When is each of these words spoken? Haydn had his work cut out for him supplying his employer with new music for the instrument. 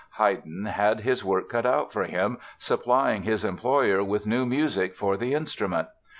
Haydn 0.17 0.65
had 0.65 1.01
his 1.01 1.23
work 1.23 1.49
cut 1.49 1.63
out 1.63 1.93
for 1.93 2.05
him 2.05 2.39
supplying 2.57 3.21
his 3.21 3.45
employer 3.45 4.03
with 4.03 4.25
new 4.25 4.47
music 4.47 4.95
for 4.95 5.15
the 5.15 5.35
instrument. 5.35 5.89